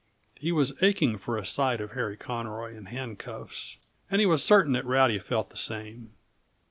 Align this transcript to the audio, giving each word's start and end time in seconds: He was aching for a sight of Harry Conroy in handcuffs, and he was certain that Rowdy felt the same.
He 0.33 0.51
was 0.51 0.73
aching 0.81 1.19
for 1.19 1.37
a 1.37 1.45
sight 1.45 1.79
of 1.79 1.91
Harry 1.91 2.17
Conroy 2.17 2.75
in 2.75 2.85
handcuffs, 2.85 3.77
and 4.09 4.19
he 4.19 4.25
was 4.25 4.43
certain 4.43 4.73
that 4.73 4.83
Rowdy 4.83 5.19
felt 5.19 5.51
the 5.51 5.55
same. 5.55 6.13